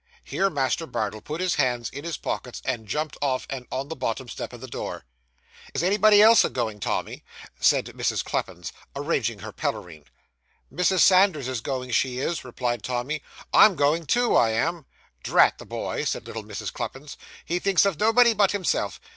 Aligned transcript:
Here 0.23 0.49
Master 0.49 0.87
Bardell 0.87 1.21
put 1.21 1.41
his 1.41 1.53
hands 1.61 1.87
in 1.91 2.03
his 2.05 2.17
pockets, 2.17 2.59
and 2.65 2.87
jumped 2.87 3.17
off 3.21 3.45
and 3.51 3.67
on 3.71 3.87
the 3.87 3.95
bottom 3.95 4.27
step 4.27 4.51
of 4.51 4.59
the 4.59 4.67
door. 4.67 5.05
'Is 5.75 5.83
anybody 5.83 6.23
else 6.23 6.43
a 6.43 6.49
goin', 6.49 6.79
Tommy?' 6.79 7.23
said 7.59 7.85
Mrs. 7.85 8.23
Cluppins, 8.23 8.71
arranging 8.95 9.41
her 9.41 9.51
pelerine. 9.51 10.05
'Mrs. 10.73 11.01
Sanders 11.01 11.47
is 11.47 11.61
going, 11.61 11.91
she 11.91 12.17
is,' 12.17 12.43
replied 12.43 12.81
Tommy; 12.81 13.21
'I'm 13.53 13.75
going 13.75 14.07
too, 14.07 14.35
I 14.35 14.49
am.' 14.53 14.87
'Drat 15.21 15.59
the 15.59 15.67
boy,' 15.67 16.03
said 16.05 16.25
little 16.25 16.43
Mrs. 16.43 16.73
Cluppins. 16.73 17.15
'He 17.45 17.59
thinks 17.59 17.85
of 17.85 17.99
nobody 17.99 18.33
but 18.33 18.53
himself. 18.53 18.99